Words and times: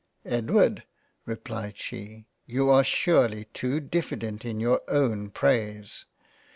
Edward 0.25 0.81
(replied 1.27 1.77
she) 1.77 2.25
you 2.47 2.71
are 2.71 2.83
surely 2.83 3.45
too 3.53 3.79
diffident 3.79 4.43
in 4.43 4.57
youi 4.57 4.79
own 4.87 5.29
praise. 5.29 6.05